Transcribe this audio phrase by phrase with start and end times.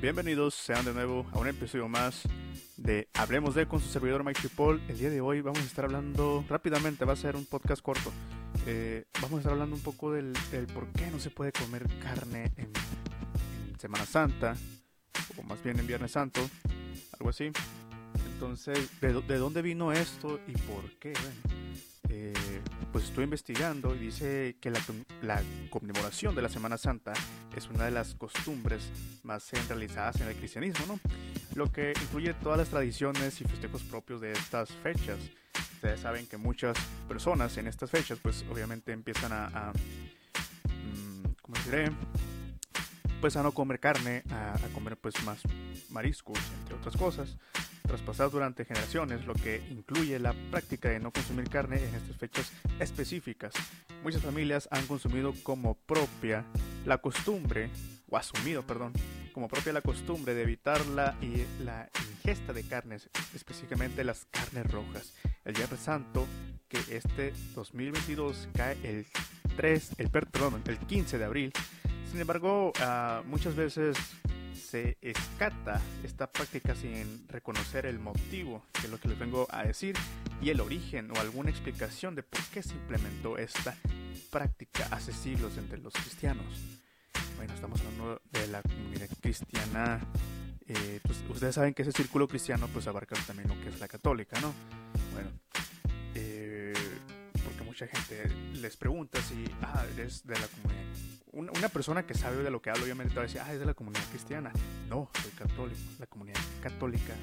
[0.00, 2.22] Bienvenidos sean de nuevo a un episodio más
[2.76, 4.80] de Hablemos de con su servidor Mike Paul.
[4.86, 8.12] El día de hoy vamos a estar hablando rápidamente, va a ser un podcast corto.
[8.68, 10.34] Eh, vamos a estar hablando un poco del,
[10.72, 12.70] por qué no se puede comer carne en,
[13.76, 14.56] Semana Santa,
[15.36, 16.48] o más bien en Viernes Santo,
[17.18, 17.50] algo así.
[18.34, 21.12] Entonces, ¿de, dónde vino esto y por qué?
[22.08, 22.32] Eh,
[22.92, 24.80] pues estoy investigando y dice que la,
[25.22, 27.12] la, conmemoración de la Semana Santa
[27.58, 28.88] es una de las costumbres
[29.24, 31.00] más realizadas en el cristianismo, ¿no?
[31.56, 35.18] Lo que incluye todas las tradiciones y festejos propios de estas fechas.
[35.74, 36.76] Ustedes saben que muchas
[37.08, 41.90] personas en estas fechas, pues obviamente empiezan a, a mm, ¿cómo diré?
[43.20, 45.40] Pues a no comer carne, a, a comer pues más
[45.90, 47.36] mariscos, entre otras cosas
[47.88, 52.52] traspasadas durante generaciones, lo que incluye la práctica de no consumir carne en estas fechas
[52.78, 53.54] específicas.
[54.04, 56.44] Muchas familias han consumido como propia
[56.84, 57.70] la costumbre,
[58.08, 58.92] o asumido, perdón,
[59.32, 64.70] como propia la costumbre de evitar la, y la ingesta de carnes, específicamente las carnes
[64.70, 65.14] rojas.
[65.44, 66.26] El Viernes Santo,
[66.68, 69.06] que este 2022 cae el
[69.56, 71.52] 3, el, perdón, el 15 de abril.
[72.10, 73.96] Sin embargo, uh, muchas veces
[74.58, 79.64] se escata esta práctica sin reconocer el motivo, que es lo que les vengo a
[79.64, 79.96] decir,
[80.42, 83.74] y el origen o alguna explicación de por qué se implementó esta
[84.30, 86.46] práctica hace siglos entre los cristianos.
[87.36, 90.00] Bueno, estamos hablando de la comunidad cristiana.
[90.66, 93.88] Eh, pues ustedes saben que ese círculo cristiano pues abarca también lo que es la
[93.88, 94.52] católica, ¿no?
[95.14, 95.30] Bueno,
[97.78, 100.82] mucha gente les pregunta si, ah, eres de la comunidad
[101.30, 103.60] una, persona que sabe de lo que hablo, obviamente te va a decir, ah, es
[103.60, 104.50] de la comunidad cristiana.
[104.88, 105.78] No, soy católico.
[106.00, 107.14] La comunidad católica,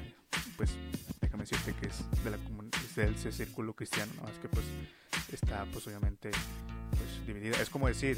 [0.56, 0.70] pues,
[1.20, 4.26] déjame decirte que es de la de ese círculo cristiano, ¿no?
[4.30, 4.64] Es que, pues,
[5.30, 7.60] está, pues, obviamente, pues, dividida.
[7.60, 8.16] Es como decir,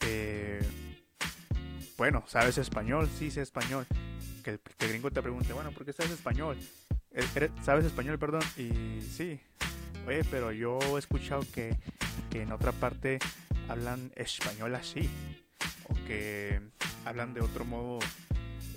[0.00, 0.62] eh,
[1.98, 3.10] bueno, ¿sabes español?
[3.18, 3.86] Sí, sé español.
[4.42, 6.56] Que el, gringo te pregunte, bueno, ¿por qué sabes español?
[7.10, 8.42] Eh, ¿Sabes español, perdón?
[8.56, 9.40] Y sí.
[10.06, 11.76] Oye, pero yo he escuchado que,
[12.32, 13.18] en otra parte
[13.68, 15.08] hablan español así,
[15.88, 16.60] o que
[17.04, 18.00] hablan de otro modo,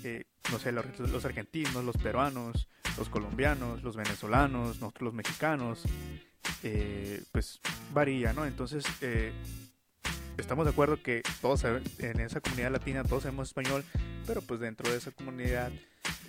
[0.04, 5.82] eh, no sé, los, argentinos, los peruanos, los colombianos, los venezolanos, nosotros los mexicanos,
[6.62, 7.60] eh, pues
[7.92, 8.46] varía, ¿no?
[8.46, 9.32] Entonces, eh,
[10.38, 13.84] estamos de acuerdo que todos en esa comunidad latina todos sabemos español,
[14.26, 15.72] pero pues dentro de esa comunidad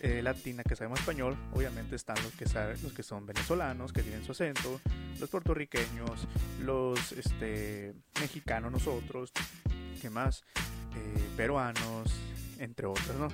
[0.01, 4.01] eh, latina que sabemos español, obviamente están los que saben, los que son venezolanos, que
[4.01, 4.79] tienen su acento,
[5.19, 6.27] los puertorriqueños,
[6.63, 9.31] los este, mexicanos nosotros,
[10.01, 10.43] ¿qué más?
[10.95, 12.13] Eh, peruanos,
[12.59, 13.27] entre otros, ¿no?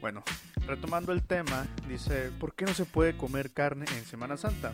[0.00, 0.22] Bueno,
[0.66, 4.72] retomando el tema, dice, ¿por qué no se puede comer carne en Semana Santa?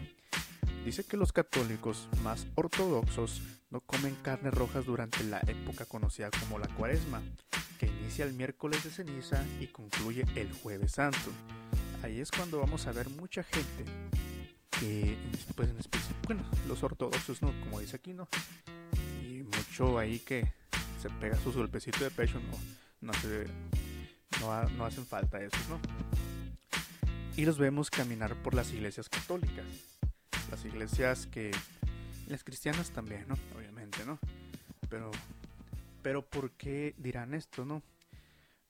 [0.85, 6.59] Dice que los católicos más ortodoxos no comen carnes rojas durante la época conocida como
[6.59, 7.21] la cuaresma,
[7.79, 11.31] que inicia el miércoles de ceniza y concluye el jueves santo.
[12.03, 13.85] Ahí es cuando vamos a ver mucha gente
[14.79, 15.17] que,
[15.55, 17.49] pues en específico, bueno, los ortodoxos, ¿no?
[17.61, 18.29] Como dice aquí, ¿no?
[19.23, 20.53] Y mucho ahí que
[21.01, 23.13] se pega su golpecito de pecho, no,
[24.41, 25.81] no, no hacen falta esos, ¿no?
[27.37, 29.67] Y los vemos caminar por las iglesias católicas.
[30.51, 31.51] Las iglesias que...
[32.29, 33.35] Las cristianas también, ¿no?
[33.57, 34.19] Obviamente, ¿no?
[34.89, 35.11] Pero
[36.07, 37.83] pero ¿por qué dirán esto, no?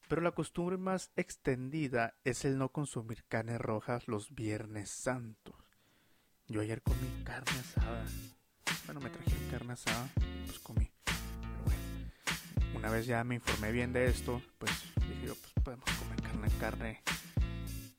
[0.08, 5.54] Pero la costumbre más extendida es el no consumir carnes rojas los viernes santos.
[6.48, 8.06] Yo ayer comí carne asada.
[8.86, 10.08] Bueno, me traje carne asada,
[10.46, 10.90] pues comí.
[11.04, 11.82] Pero bueno,
[12.74, 14.72] una vez ya me informé bien de esto, pues
[15.06, 17.02] dije yo, pues podemos comer carne, carne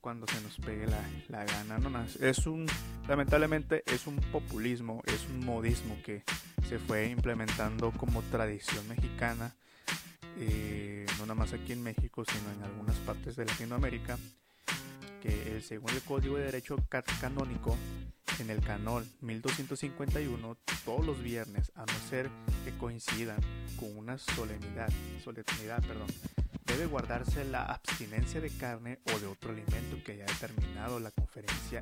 [0.01, 1.77] cuando se nos pegue la, la gana.
[1.77, 2.65] No, no, es un,
[3.07, 6.23] lamentablemente es un populismo, es un modismo que
[6.67, 9.55] se fue implementando como tradición mexicana,
[10.37, 14.17] eh, no nada más aquí en México, sino en algunas partes de Latinoamérica,
[15.21, 16.77] que según el Código de Derecho
[17.21, 17.77] Canónico,
[18.39, 22.29] en el canón 1251, todos los viernes, a no ser
[22.65, 23.39] que coincidan
[23.79, 24.89] con una solemnidad,
[25.23, 26.07] solemnidad perdón,
[26.65, 31.81] debe guardarse la abstinencia de carne o de otro alimento que haya determinado la conferencia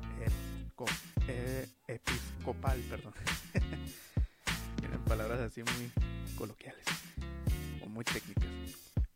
[1.28, 2.78] eh, episcopal.
[2.88, 3.12] Perdón.
[5.08, 5.92] Palabras así muy
[6.36, 6.84] coloquiales
[7.82, 8.46] o muy técnicas.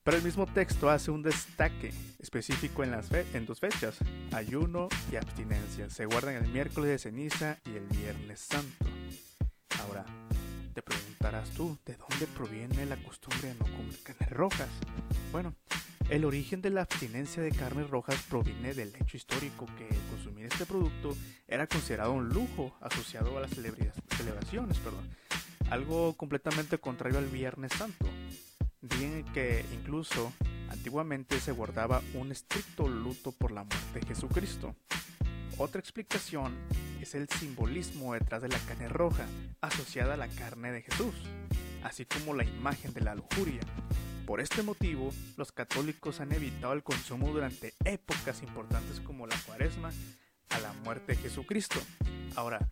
[0.02, 3.96] Pero el mismo texto hace un destaque específico en, las en dos fechas,
[4.32, 5.90] ayuno y abstinencia.
[5.90, 8.86] Se guardan el miércoles de ceniza y el viernes santo.
[9.80, 10.06] Ahora,
[10.74, 14.68] te preguntarás tú, ¿de dónde proviene la costumbre de no comer carnes rojas?
[15.32, 15.54] Bueno,
[16.08, 20.66] el origen de la abstinencia de carnes rojas proviene del hecho histórico que consumir este
[20.66, 21.16] producto
[21.46, 25.08] era considerado un lujo asociado a las celebraciones, perdón,
[25.70, 28.06] algo completamente contrario al Viernes Santo.
[28.82, 30.32] Bien que incluso
[30.70, 34.76] Antiguamente se guardaba un estricto luto por la muerte de Jesucristo.
[35.58, 36.56] Otra explicación
[37.00, 39.26] es el simbolismo detrás de la carne roja,
[39.60, 41.14] asociada a la carne de Jesús,
[41.82, 43.60] así como la imagen de la lujuria.
[44.26, 49.90] Por este motivo, los católicos han evitado el consumo durante épocas importantes como la cuaresma
[50.50, 51.80] a la muerte de Jesucristo.
[52.36, 52.70] Ahora,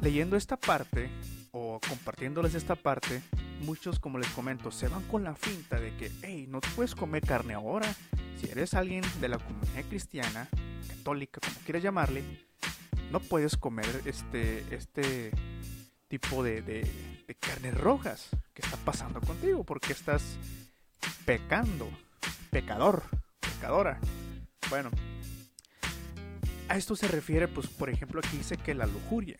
[0.00, 1.08] leyendo esta parte
[1.52, 3.22] o compartiéndoles esta parte,
[3.60, 7.22] muchos, como les comento, se van con la finta de que, hey, no puedes comer
[7.22, 7.94] carne ahora.
[8.40, 10.48] Si eres alguien de la comunidad cristiana,
[10.88, 12.24] católica, como quieras llamarle,
[13.10, 15.30] no puedes comer este, este
[16.08, 16.80] tipo de, de,
[17.26, 18.30] de carnes rojas.
[18.54, 19.62] ¿Qué está pasando contigo?
[19.62, 20.38] Porque estás
[21.26, 21.88] pecando,
[22.50, 23.02] pecador,
[23.40, 24.00] pecadora.
[24.70, 24.90] Bueno,
[26.68, 29.36] a esto se refiere, pues, por ejemplo, aquí dice que la lujuria,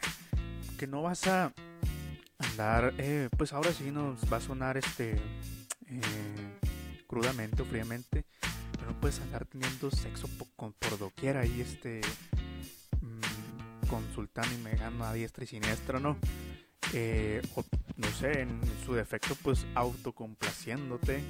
[0.78, 1.54] que no vas a
[2.42, 5.12] andar, eh, pues ahora sí nos va a sonar este
[5.86, 6.58] eh,
[7.06, 8.24] crudamente o fríamente,
[8.72, 12.00] pero no puedes andar teniendo sexo por, por doquier ahí, este,
[13.00, 16.16] mmm, consultando y megando a diestra y siniestra, ¿no?
[16.92, 17.64] Eh, o,
[17.96, 21.22] no sé, en su defecto, pues autocomplaciéndote.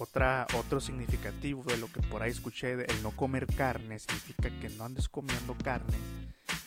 [0.00, 4.68] Otra, otro significativo de lo que por ahí escuché, el no comer carne, significa que
[4.70, 5.98] no andes comiendo carne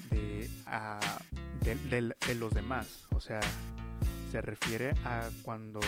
[0.09, 0.99] de, a,
[1.61, 3.07] de, de, de los demás.
[3.11, 3.41] O sea,
[4.31, 5.79] se refiere a cuando,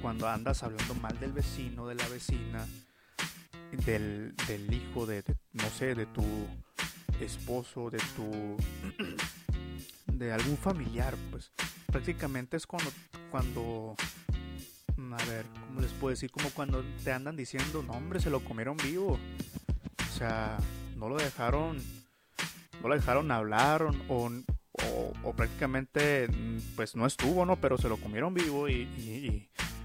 [0.00, 2.66] cuando andas hablando mal del vecino, de la vecina,
[3.84, 5.22] del, del hijo de,
[5.52, 6.24] no sé, de tu
[7.20, 8.56] esposo, de tu
[10.06, 11.52] de algún familiar, pues
[11.86, 12.90] prácticamente es cuando
[13.30, 13.94] cuando
[15.12, 16.30] a ver, ¿cómo les puedo decir?
[16.30, 19.18] Como cuando te andan diciendo, no hombre, se lo comieron vivo.
[20.10, 20.58] O sea,
[20.96, 21.78] no lo dejaron,
[22.80, 24.30] no lo dejaron hablar o,
[25.24, 26.28] o, prácticamente,
[26.76, 27.56] pues no estuvo, ¿no?
[27.56, 28.82] Pero se lo comieron vivo y,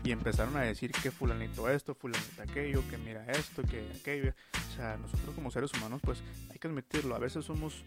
[0.04, 4.34] y, empezaron a decir que fulanito esto, fulanito aquello, que mira esto, que aquello.
[4.72, 7.84] O sea, nosotros como seres humanos, pues hay que admitirlo, a veces somos,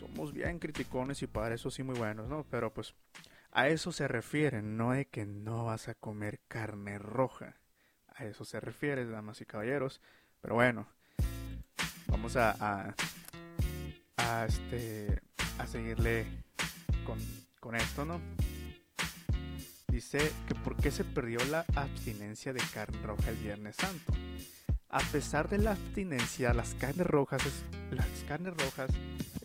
[0.00, 2.46] somos bien criticones y para eso sí muy buenos, ¿no?
[2.50, 2.94] Pero pues
[3.52, 7.54] a eso se refiere, no de que no vas a comer carne roja.
[8.08, 10.00] A eso se refiere, damas y caballeros.
[10.40, 10.86] Pero bueno,
[12.08, 12.94] vamos a,
[14.16, 15.22] a este,
[15.58, 16.26] a seguirle
[17.04, 17.18] con,
[17.60, 18.20] con esto, ¿no?
[19.88, 24.12] Dice que por qué se perdió la abstinencia de carne roja el Viernes Santo.
[24.88, 27.42] A pesar de la abstinencia, las carnes rojas,
[27.90, 28.90] las carnes rojas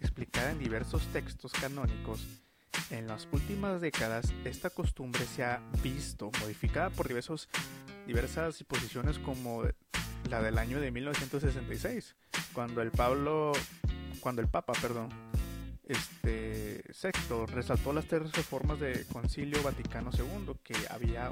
[0.01, 2.25] explicadas en diversos textos canónicos,
[2.89, 7.47] en las últimas décadas esta costumbre se ha visto modificada por diversos,
[8.07, 9.63] diversas disposiciones como
[10.29, 12.15] la del año de 1966,
[12.53, 13.53] cuando el Pablo,
[14.19, 15.09] cuando el Papa, perdón,
[15.87, 21.31] este sexto resaltó las tres reformas del Concilio Vaticano II, que había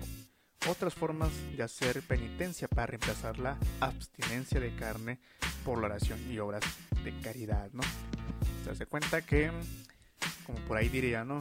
[0.68, 5.20] otras formas de hacer penitencia para reemplazar la abstinencia de carne
[5.64, 6.64] por la oración y obras
[7.04, 7.84] de caridad, ¿no?
[8.64, 9.52] Se hace cuenta que
[10.46, 11.40] como por ahí diría, ¿no?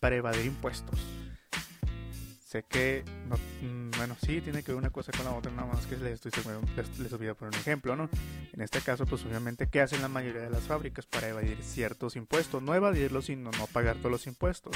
[0.00, 1.00] Para evadir impuestos.
[2.48, 3.04] Sé que,
[3.60, 6.14] mm, bueno, sí, tiene que ver una cosa con la otra, nada más que les,
[6.24, 6.32] estoy,
[6.98, 8.08] les, voy un ejemplo, ¿no?
[8.54, 12.16] En este caso, pues obviamente, ¿qué hacen la mayoría de las fábricas para evadir ciertos
[12.16, 12.62] impuestos?
[12.62, 14.74] No evadirlos, sino no pagar todos los impuestos.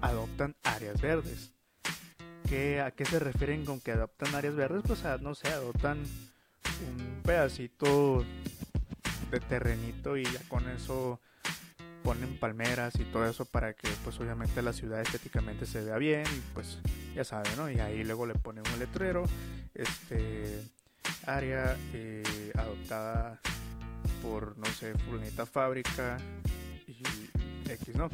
[0.00, 1.52] Adoptan áreas verdes.
[2.48, 4.82] ¿Qué, ¿A qué se refieren con que adoptan áreas verdes?
[4.86, 8.24] Pues, no sé, adoptan un pedacito
[9.30, 11.20] de terrenito y ya con eso
[12.02, 16.24] ponen palmeras y todo eso para que pues obviamente la ciudad estéticamente se vea bien
[16.26, 16.78] y pues
[17.14, 17.70] ya saben, ¿no?
[17.70, 19.24] Y ahí luego le ponen un letrero,
[19.74, 20.62] este
[21.26, 23.40] área eh, adoptada
[24.22, 26.18] por no sé, fulanita fábrica
[26.86, 27.02] y
[27.70, 28.10] X, ¿no?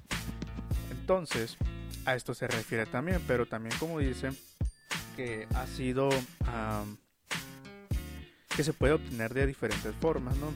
[0.90, 1.56] Entonces,
[2.04, 4.30] a esto se refiere también, pero también como dice
[5.16, 6.96] que ha sido um,
[8.56, 10.52] que se puede obtener de diferentes formas, ¿no?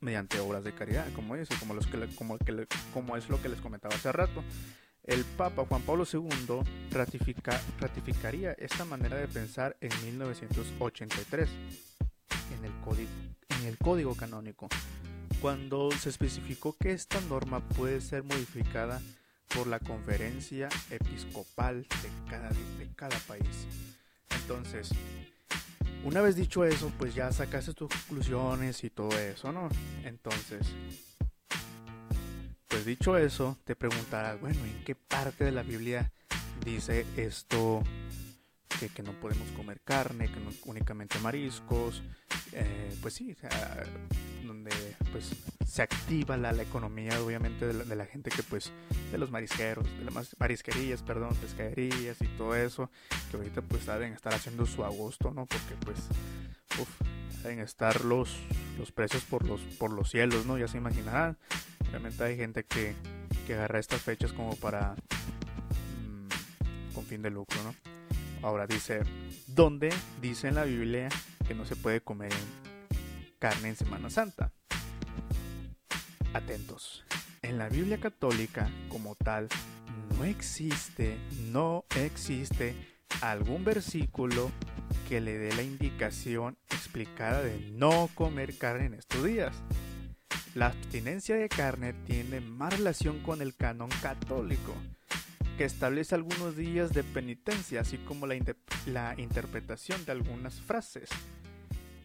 [0.00, 3.48] Mediante obras de caridad, como eso, como, los que, como, que, como es lo que
[3.48, 4.42] les comentaba hace rato.
[5.04, 11.48] El Papa Juan Pablo II ratifica, ratificaría esta manera de pensar en 1983
[12.58, 13.10] en el, código,
[13.60, 14.68] en el código canónico,
[15.40, 19.00] cuando se especificó que esta norma puede ser modificada
[19.54, 23.66] por la conferencia episcopal de cada, de cada país.
[24.30, 24.90] Entonces,
[26.06, 29.68] una vez dicho eso, pues ya sacaste tus conclusiones y todo eso, ¿no?
[30.04, 30.68] Entonces,
[32.68, 36.12] pues dicho eso, te preguntarás, bueno, ¿en qué parte de la Biblia
[36.64, 37.82] dice esto
[38.78, 42.02] que, no podemos comer carne, que no, únicamente mariscos,
[42.52, 43.36] eh, pues sí,
[44.44, 44.70] donde
[45.12, 45.30] pues
[45.66, 48.72] se activa la, la economía obviamente de la, gente que pues
[49.10, 52.90] de los marisqueros, de las marisquerías, perdón, pescaderías y todo eso,
[53.30, 55.46] que ahorita pues deben estar haciendo su agosto, ¿no?
[55.46, 55.98] Porque pues,
[56.80, 58.36] uff, deben estar los,
[58.78, 60.58] los precios por los, por los cielos, ¿no?
[60.58, 61.36] Ya se imaginarán.
[61.88, 62.94] Obviamente hay gente que,
[63.46, 67.95] que agarra estas fechas como para mm, con fin de lucro, ¿no?
[68.46, 69.00] Ahora dice,
[69.48, 71.08] ¿dónde dice en la Biblia
[71.48, 72.30] que no se puede comer
[73.40, 74.52] carne en Semana Santa?
[76.32, 77.04] Atentos.
[77.42, 79.48] En la Biblia católica como tal
[80.16, 81.18] no existe,
[81.50, 82.76] no existe
[83.20, 84.52] algún versículo
[85.08, 89.56] que le dé la indicación explicada de no comer carne en estos días.
[90.54, 94.72] La abstinencia de carne tiene más relación con el canon católico,
[95.56, 98.36] que establece algunos días de penitencia, así como la,
[98.86, 101.08] la interpretación de algunas frases.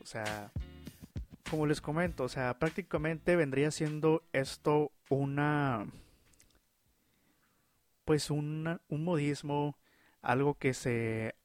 [0.01, 0.51] O sea,
[1.49, 5.85] como les comento, o sea, prácticamente vendría siendo esto una...
[8.05, 9.77] Pues un, un modismo,
[10.21, 11.35] algo que se...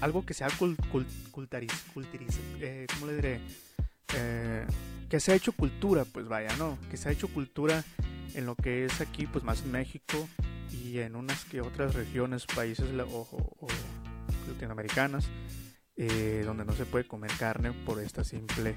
[0.00, 0.78] algo que sea cult,
[2.60, 3.40] eh, ¿cómo le diré?
[4.14, 4.66] Eh,
[5.10, 6.78] que se ha hecho cultura, pues vaya, ¿no?
[6.90, 7.84] Que se ha hecho cultura
[8.34, 10.28] en lo que es aquí, pues más México
[10.72, 12.90] y en unas que otras regiones, países
[14.48, 15.28] latinoamericanas,
[15.96, 18.76] eh, donde no se puede comer carne por esta simple,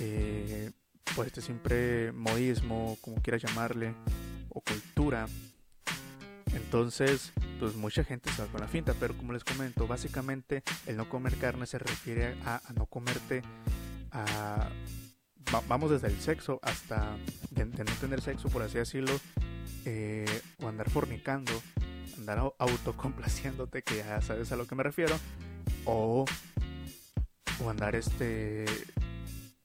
[0.00, 0.70] eh,
[1.14, 3.94] por este simple modismo, como quieras llamarle,
[4.48, 5.26] o cultura.
[6.54, 10.96] Entonces, pues mucha gente se va con la finta, pero como les comento, básicamente el
[10.96, 13.42] no comer carne se refiere a, a no comerte
[14.12, 14.70] a
[15.68, 17.16] vamos desde el sexo hasta
[17.50, 19.12] de, no tener sexo, por así decirlo,
[19.84, 21.52] eh, o andar fornicando,
[22.18, 25.16] andar autocomplaciéndote, que ya sabes a lo que me refiero,
[25.84, 26.24] o,
[27.62, 28.66] o andar este,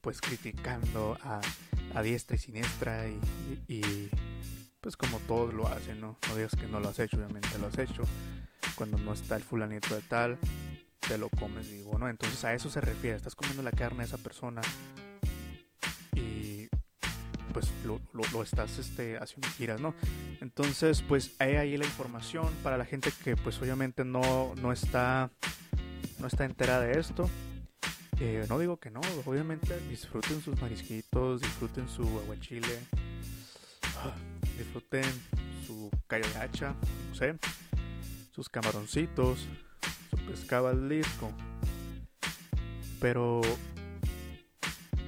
[0.00, 1.40] pues criticando a,
[1.94, 3.20] a diestra y siniestra y,
[3.68, 4.10] y,
[4.80, 6.18] pues como todos lo hacen, ¿no?
[6.28, 8.02] No digas que no lo has hecho, obviamente lo has hecho.
[8.74, 10.38] Cuando no está el fulanito de tal,
[10.98, 12.08] te lo comes, digo, ¿no?
[12.08, 14.60] Entonces a eso se refiere, estás comiendo la carne de esa persona
[17.52, 19.94] pues lo, estás este, haciendo giras, ¿no?
[20.40, 25.30] Entonces, pues hay ahí la información para la gente que pues obviamente no, no está
[26.18, 27.28] no está enterada de esto.
[28.20, 32.78] Eh, no digo que no, obviamente disfruten sus marisquitos, disfruten su aguachile,
[34.56, 35.04] disfruten
[35.66, 36.74] su callo de hacha,
[37.08, 37.36] no sé,
[38.30, 39.48] sus camaroncitos,
[40.10, 41.32] su pescado al disco.
[43.00, 43.40] Pero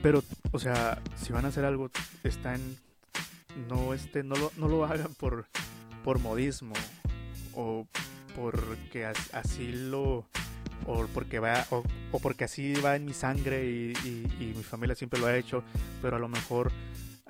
[0.04, 0.22] pero,
[0.52, 1.90] o sea, si van a hacer algo,
[2.28, 2.60] están.
[3.68, 5.46] No, este, no, lo, no lo hagan por,
[6.02, 6.74] por modismo.
[7.54, 7.86] O
[8.36, 10.26] porque así lo.
[10.86, 11.84] O porque, va, o,
[12.20, 13.94] porque así va en mi sangre y,
[14.40, 15.62] mi familia siempre lo ha hecho.
[16.02, 16.72] Pero a lo mejor.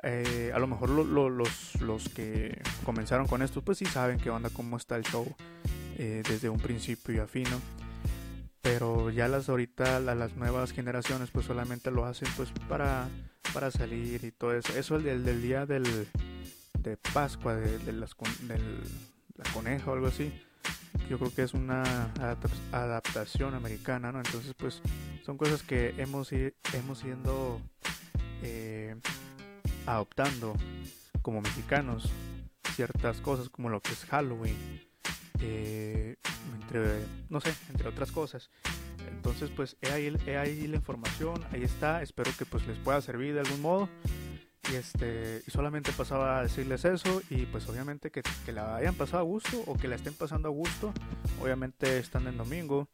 [0.02, 4.50] Eh, a lo mejor los, los que comenzaron con esto, pues sí saben qué onda,
[4.50, 5.26] cómo está el show
[5.96, 7.58] eh, desde un principio y a fino
[8.64, 13.08] pero ya las ahorita las nuevas generaciones pues solamente lo hacen pues para
[13.52, 15.84] para salir y todo eso eso el del, día del
[16.78, 18.06] de Pascua de, del la
[19.52, 20.32] coneja o algo así
[21.08, 22.12] yo creo que es una
[22.72, 24.80] adaptación americana no entonces pues
[25.24, 27.60] son cosas que hemos hemos ido
[28.42, 28.96] eh,
[29.86, 30.54] adoptando
[31.22, 32.10] como mexicanos
[32.74, 34.84] ciertas cosas como lo que es Halloween
[35.40, 36.16] eh,
[36.60, 38.50] entre, no sé, entre otras cosas.
[39.16, 43.34] Entonces, pues he ahí, ahí la información, ahí está, espero que pues les pueda servir
[43.34, 43.88] de algún modo.
[44.70, 48.94] Y, este, y solamente pasaba a decirles eso y pues obviamente que, que, la hayan
[48.94, 50.92] pasado a gusto o que la estén pasando a gusto.
[51.42, 52.88] Obviamente están en domingo,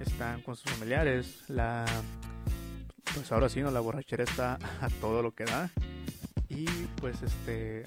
[0.00, 1.86] están con sus familiares, la
[3.14, 5.70] pues ahora sí no la borrachera está a todo lo que da.
[6.48, 6.66] Y
[7.00, 7.84] pues este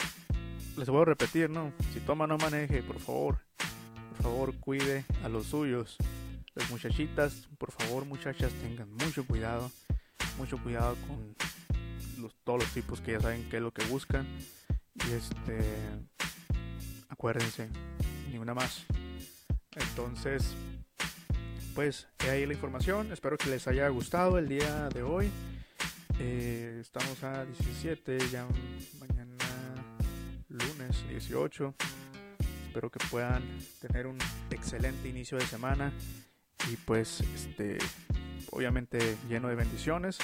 [0.77, 1.73] les voy a repetir, ¿no?
[1.93, 3.39] Si toma no maneje, por favor
[4.21, 5.97] favor cuide a los suyos.
[6.69, 9.71] Muchachitas, por favor muchachas, tengan mucho cuidado.
[10.37, 11.35] Mucho cuidado con
[12.21, 14.27] los, todos los tipos que ya saben qué es lo que buscan.
[14.95, 15.59] Y este,
[17.09, 17.69] acuérdense,
[18.31, 18.85] ni una más.
[19.75, 20.55] Entonces,
[21.75, 23.11] pues he ahí la información.
[23.11, 25.31] Espero que les haya gustado el día de hoy.
[26.19, 28.45] Eh, estamos a 17, ya
[28.99, 29.35] mañana
[30.49, 31.75] lunes 18.
[32.67, 33.43] Espero que puedan
[33.79, 34.17] tener un
[34.51, 35.93] excelente inicio de semana
[36.71, 37.77] y pues este
[38.51, 40.17] obviamente lleno de bendiciones.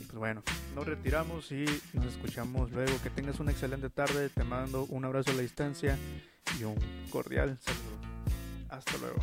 [0.00, 0.42] Y pues bueno,
[0.74, 2.92] nos retiramos y nos escuchamos luego.
[3.02, 4.28] Que tengas una excelente tarde.
[4.28, 5.98] Te mando un abrazo a la distancia
[6.58, 6.76] y un
[7.10, 7.96] cordial saludo.
[8.68, 9.20] Hasta luego.